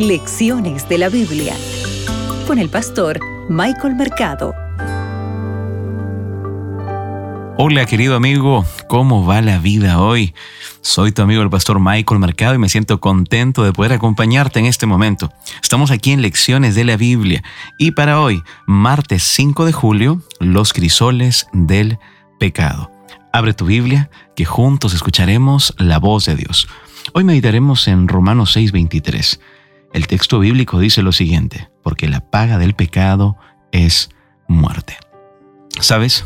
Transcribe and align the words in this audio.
Lecciones 0.00 0.88
de 0.88 0.96
la 0.96 1.10
Biblia 1.10 1.54
con 2.46 2.58
el 2.58 2.70
pastor 2.70 3.20
Michael 3.50 3.96
Mercado. 3.96 4.54
Hola 7.58 7.84
querido 7.84 8.16
amigo, 8.16 8.64
¿cómo 8.88 9.26
va 9.26 9.42
la 9.42 9.58
vida 9.58 10.00
hoy? 10.00 10.32
Soy 10.80 11.12
tu 11.12 11.20
amigo 11.20 11.42
el 11.42 11.50
pastor 11.50 11.80
Michael 11.80 12.18
Mercado 12.18 12.54
y 12.54 12.58
me 12.58 12.70
siento 12.70 12.98
contento 12.98 13.62
de 13.62 13.74
poder 13.74 13.92
acompañarte 13.92 14.58
en 14.58 14.64
este 14.64 14.86
momento. 14.86 15.34
Estamos 15.62 15.90
aquí 15.90 16.12
en 16.12 16.22
Lecciones 16.22 16.74
de 16.74 16.84
la 16.84 16.96
Biblia 16.96 17.44
y 17.76 17.90
para 17.90 18.22
hoy, 18.22 18.42
martes 18.66 19.22
5 19.22 19.66
de 19.66 19.72
julio, 19.72 20.22
los 20.38 20.72
crisoles 20.72 21.46
del 21.52 21.98
pecado. 22.38 22.90
Abre 23.34 23.52
tu 23.52 23.66
Biblia, 23.66 24.08
que 24.34 24.46
juntos 24.46 24.94
escucharemos 24.94 25.74
la 25.76 25.98
voz 25.98 26.24
de 26.24 26.36
Dios. 26.36 26.68
Hoy 27.12 27.24
meditaremos 27.24 27.86
en 27.86 28.08
Romanos 28.08 28.56
6:23. 28.56 29.38
El 29.92 30.06
texto 30.06 30.38
bíblico 30.38 30.78
dice 30.78 31.02
lo 31.02 31.12
siguiente, 31.12 31.70
porque 31.82 32.08
la 32.08 32.20
paga 32.20 32.58
del 32.58 32.74
pecado 32.74 33.36
es 33.72 34.10
muerte. 34.46 34.96
¿Sabes? 35.80 36.24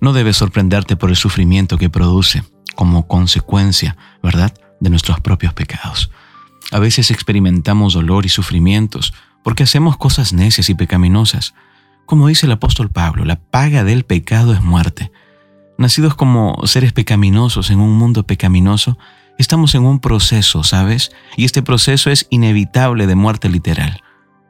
No 0.00 0.12
debes 0.12 0.36
sorprenderte 0.36 0.96
por 0.96 1.10
el 1.10 1.16
sufrimiento 1.16 1.78
que 1.78 1.90
produce 1.90 2.44
como 2.74 3.06
consecuencia, 3.06 3.96
¿verdad?, 4.22 4.54
de 4.80 4.90
nuestros 4.90 5.20
propios 5.20 5.54
pecados. 5.54 6.10
A 6.70 6.78
veces 6.78 7.10
experimentamos 7.10 7.94
dolor 7.94 8.26
y 8.26 8.28
sufrimientos 8.28 9.14
porque 9.42 9.62
hacemos 9.62 9.96
cosas 9.96 10.32
necias 10.32 10.68
y 10.68 10.74
pecaminosas. 10.74 11.54
Como 12.06 12.28
dice 12.28 12.46
el 12.46 12.52
apóstol 12.52 12.90
Pablo, 12.90 13.24
la 13.24 13.40
paga 13.40 13.84
del 13.84 14.04
pecado 14.04 14.52
es 14.52 14.62
muerte. 14.62 15.12
Nacidos 15.78 16.14
como 16.14 16.60
seres 16.66 16.92
pecaminosos 16.92 17.70
en 17.70 17.80
un 17.80 17.96
mundo 17.96 18.24
pecaminoso, 18.26 18.98
Estamos 19.38 19.74
en 19.74 19.84
un 19.84 19.98
proceso, 19.98 20.62
¿sabes? 20.62 21.10
Y 21.36 21.44
este 21.44 21.62
proceso 21.62 22.10
es 22.10 22.26
inevitable 22.30 23.06
de 23.06 23.16
muerte 23.16 23.48
literal. 23.48 24.02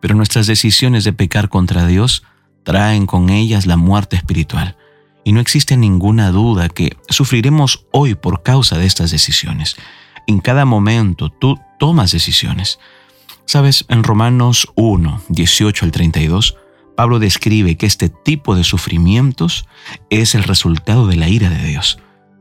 Pero 0.00 0.14
nuestras 0.14 0.46
decisiones 0.46 1.04
de 1.04 1.14
pecar 1.14 1.48
contra 1.48 1.86
Dios 1.86 2.24
traen 2.62 3.06
con 3.06 3.30
ellas 3.30 3.66
la 3.66 3.76
muerte 3.76 4.16
espiritual. 4.16 4.76
Y 5.24 5.32
no 5.32 5.40
existe 5.40 5.76
ninguna 5.76 6.30
duda 6.30 6.68
que 6.68 6.96
sufriremos 7.08 7.86
hoy 7.90 8.14
por 8.14 8.42
causa 8.42 8.76
de 8.76 8.86
estas 8.86 9.10
decisiones. 9.10 9.76
En 10.26 10.40
cada 10.40 10.64
momento 10.64 11.30
tú 11.30 11.58
tomas 11.78 12.10
decisiones. 12.10 12.78
Sabes, 13.46 13.86
en 13.88 14.02
Romanos 14.02 14.68
1, 14.74 15.22
18 15.28 15.84
al 15.84 15.92
32, 15.92 16.56
Pablo 16.96 17.18
describe 17.18 17.76
que 17.76 17.86
este 17.86 18.08
tipo 18.08 18.56
de 18.56 18.64
sufrimientos 18.64 19.66
es 20.10 20.34
el 20.34 20.42
resultado 20.42 21.06
de 21.06 21.16
la 21.16 21.28
ira 21.28 21.48
de 21.48 21.64
Dios. 21.64 21.98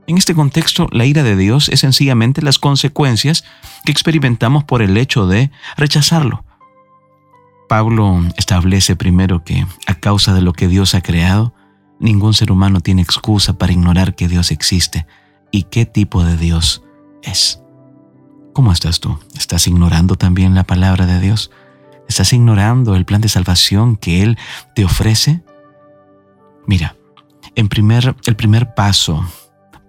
En 0.07 0.17
este 0.17 0.35
contexto, 0.35 0.87
la 0.91 1.05
ira 1.05 1.23
de 1.23 1.35
Dios 1.35 1.69
es 1.69 1.79
sencillamente 1.79 2.43
las 2.43 2.59
consecuencias 2.59 3.43
que 3.85 3.91
experimentamos 3.91 4.63
por 4.63 4.81
el 4.83 4.97
hecho 4.97 5.25
de 5.25 5.49
rechazarlo. 5.77 6.45
Pablo 7.67 8.23
establece 8.37 8.95
primero 8.95 9.43
que, 9.43 9.65
a 9.87 9.95
causa 9.95 10.33
de 10.33 10.41
lo 10.41 10.53
que 10.53 10.67
Dios 10.67 10.93
ha 10.93 11.01
creado, 11.01 11.55
ningún 11.99 12.35
ser 12.35 12.51
humano 12.51 12.81
tiene 12.81 13.01
excusa 13.01 13.57
para 13.57 13.73
ignorar 13.73 14.15
que 14.15 14.27
Dios 14.27 14.51
existe 14.51 15.07
y 15.51 15.63
qué 15.63 15.87
tipo 15.87 16.23
de 16.23 16.37
Dios 16.37 16.83
es. 17.23 17.61
¿Cómo 18.53 18.71
estás 18.71 18.99
tú? 18.99 19.17
¿Estás 19.35 19.67
ignorando 19.67 20.15
también 20.17 20.53
la 20.53 20.65
palabra 20.65 21.07
de 21.07 21.19
Dios? 21.19 21.49
¿Estás 22.07 22.31
ignorando 22.31 22.95
el 22.95 23.05
plan 23.05 23.21
de 23.21 23.29
salvación 23.29 23.95
que 23.95 24.21
Él 24.21 24.37
te 24.75 24.85
ofrece? 24.85 25.41
Mira, 26.67 26.95
en 27.55 27.67
primer, 27.69 28.15
el 28.25 28.35
primer 28.35 28.75
paso 28.75 29.25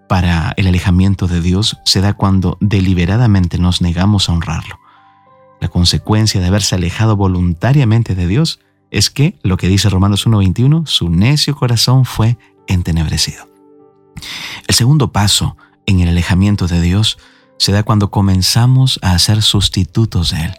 para 0.08 0.54
el 0.56 0.66
alejamiento 0.66 1.26
de 1.26 1.40
Dios 1.40 1.78
se 1.84 2.00
da 2.00 2.14
cuando 2.14 2.56
deliberadamente 2.60 3.58
nos 3.58 3.80
negamos 3.82 4.28
a 4.28 4.32
honrarlo. 4.32 4.78
La 5.60 5.68
consecuencia 5.68 6.40
de 6.40 6.46
haberse 6.46 6.74
alejado 6.74 7.16
voluntariamente 7.16 8.14
de 8.14 8.26
Dios 8.26 8.60
es 8.90 9.10
que, 9.10 9.38
lo 9.42 9.56
que 9.56 9.68
dice 9.68 9.88
Romanos 9.88 10.26
1.21, 10.26 10.86
su 10.86 11.10
necio 11.10 11.56
corazón 11.56 12.04
fue 12.04 12.38
entenebrecido. 12.66 13.48
El 14.66 14.74
segundo 14.74 15.12
paso 15.12 15.56
en 15.86 16.00
el 16.00 16.08
alejamiento 16.08 16.66
de 16.66 16.80
Dios 16.80 17.18
se 17.58 17.72
da 17.72 17.82
cuando 17.82 18.10
comenzamos 18.10 18.98
a 19.02 19.12
hacer 19.12 19.42
sustitutos 19.42 20.30
de 20.30 20.44
Él, 20.44 20.54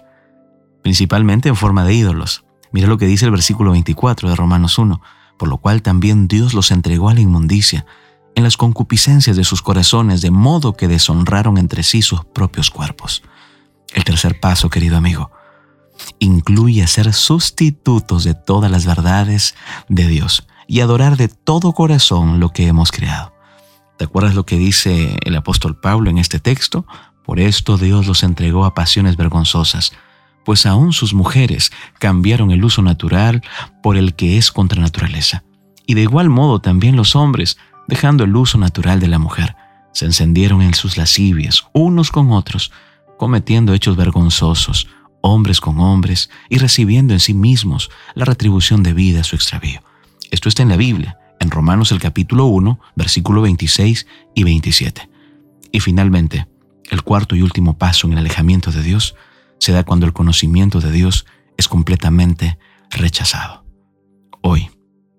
principalmente 0.81 1.49
en 1.49 1.55
forma 1.55 1.83
de 1.85 1.93
ídolos. 1.93 2.43
Mira 2.71 2.87
lo 2.87 2.97
que 2.97 3.05
dice 3.05 3.25
el 3.25 3.31
versículo 3.31 3.71
24 3.71 4.29
de 4.29 4.35
Romanos 4.35 4.77
1, 4.77 5.01
por 5.37 5.47
lo 5.47 5.57
cual 5.57 5.81
también 5.81 6.27
Dios 6.27 6.53
los 6.53 6.71
entregó 6.71 7.09
a 7.09 7.13
la 7.13 7.21
inmundicia 7.21 7.85
en 8.37 8.43
las 8.43 8.55
concupiscencias 8.55 9.35
de 9.35 9.43
sus 9.43 9.63
corazones, 9.63 10.21
de 10.21 10.29
modo 10.29 10.77
que 10.77 10.87
deshonraron 10.87 11.57
entre 11.57 11.81
sí 11.81 12.03
sus 12.03 12.23
propios 12.23 12.69
cuerpos. 12.69 13.23
El 13.95 14.03
tercer 14.03 14.39
paso, 14.39 14.69
querido 14.69 14.95
amigo, 14.95 15.31
incluye 16.19 16.85
ser 16.85 17.11
sustitutos 17.13 18.23
de 18.23 18.35
todas 18.35 18.69
las 18.69 18.85
verdades 18.85 19.55
de 19.89 20.05
Dios 20.05 20.45
y 20.67 20.81
adorar 20.81 21.17
de 21.17 21.29
todo 21.29 21.73
corazón 21.73 22.39
lo 22.39 22.53
que 22.53 22.67
hemos 22.67 22.91
creado. 22.91 23.33
¿Te 23.97 24.05
acuerdas 24.05 24.35
lo 24.35 24.45
que 24.45 24.57
dice 24.57 25.17
el 25.23 25.35
apóstol 25.35 25.79
Pablo 25.79 26.11
en 26.11 26.19
este 26.19 26.39
texto? 26.39 26.85
Por 27.25 27.39
esto 27.39 27.79
Dios 27.79 28.05
los 28.05 28.21
entregó 28.21 28.65
a 28.65 28.75
pasiones 28.75 29.17
vergonzosas, 29.17 29.93
pues 30.45 30.67
aún 30.67 30.93
sus 30.93 31.15
mujeres 31.15 31.71
cambiaron 31.97 32.51
el 32.51 32.63
uso 32.63 32.83
natural 32.83 33.41
por 33.81 33.97
el 33.97 34.13
que 34.13 34.37
es 34.37 34.51
contra 34.51 34.79
naturaleza. 34.79 35.43
Y 35.87 35.95
de 35.95 36.01
igual 36.01 36.29
modo 36.29 36.59
también 36.59 36.95
los 36.95 37.15
hombres 37.15 37.57
dejando 37.87 38.23
el 38.23 38.35
uso 38.35 38.57
natural 38.57 38.99
de 38.99 39.07
la 39.07 39.19
mujer, 39.19 39.55
se 39.93 40.05
encendieron 40.05 40.61
en 40.61 40.73
sus 40.73 40.97
lascivias, 40.97 41.65
unos 41.73 42.11
con 42.11 42.31
otros, 42.31 42.71
cometiendo 43.17 43.73
hechos 43.73 43.95
vergonzosos, 43.95 44.87
hombres 45.21 45.59
con 45.59 45.79
hombres, 45.79 46.29
y 46.49 46.57
recibiendo 46.57 47.13
en 47.13 47.19
sí 47.19 47.33
mismos 47.33 47.89
la 48.13 48.25
retribución 48.25 48.83
debida 48.83 49.21
a 49.21 49.23
su 49.23 49.35
extravío. 49.35 49.81
Esto 50.29 50.49
está 50.49 50.61
en 50.61 50.69
la 50.69 50.77
Biblia, 50.77 51.17
en 51.39 51.49
Romanos 51.49 51.91
el 51.91 51.99
capítulo 51.99 52.45
1, 52.45 52.79
versículo 52.95 53.41
26 53.41 54.05
y 54.35 54.43
27. 54.43 55.09
Y 55.71 55.79
finalmente, 55.79 56.47
el 56.89 57.01
cuarto 57.01 57.35
y 57.35 57.41
último 57.41 57.77
paso 57.77 58.07
en 58.07 58.13
el 58.13 58.19
alejamiento 58.19 58.71
de 58.71 58.83
Dios 58.83 59.15
se 59.59 59.71
da 59.71 59.83
cuando 59.83 60.05
el 60.05 60.13
conocimiento 60.13 60.79
de 60.79 60.91
Dios 60.91 61.25
es 61.57 61.67
completamente 61.67 62.59
rechazado. 62.91 63.65
Hoy, 64.41 64.69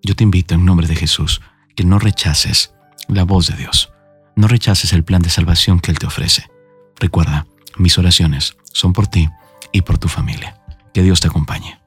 yo 0.03 0.15
te 0.15 0.25
invito 0.25 0.55
en 0.55 0.65
nombre 0.65 0.87
de 0.87 0.95
Jesús 0.95 1.41
que 1.79 1.85
no 1.85 2.01
rechaces 2.01 2.75
la 3.07 3.23
voz 3.23 3.47
de 3.47 3.55
Dios. 3.55 3.93
No 4.35 4.49
rechaces 4.49 4.93
el 4.93 5.05
plan 5.05 5.23
de 5.23 5.31
salvación 5.31 5.79
que 5.79 5.93
Él 5.93 5.99
te 6.01 6.07
ofrece. 6.07 6.51
Recuerda, 6.99 7.47
mis 7.77 7.97
oraciones 7.99 8.57
son 8.73 8.93
por 8.93 9.07
ti 9.07 9.29
y 9.71 9.83
por 9.83 9.97
tu 9.97 10.09
familia. 10.09 10.59
Que 10.93 11.05
Dios 11.05 11.21
te 11.21 11.29
acompañe. 11.29 11.79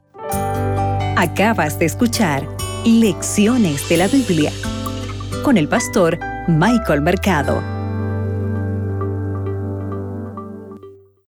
Acabas 1.18 1.78
de 1.78 1.84
escuchar 1.84 2.48
Lecciones 2.86 3.86
de 3.90 3.98
la 3.98 4.08
Biblia 4.08 4.50
con 5.44 5.58
el 5.58 5.68
pastor 5.68 6.18
Michael 6.48 7.02
Mercado. 7.02 7.62